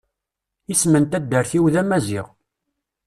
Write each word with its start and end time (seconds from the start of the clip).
Isem 0.71 0.93
n 1.01 1.05
taddart-iw 1.05 1.65
d 1.73 1.75
amaziɣ. 1.81 2.27